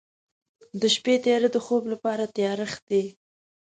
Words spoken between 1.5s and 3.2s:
د خوب لپاره تیارښت دی.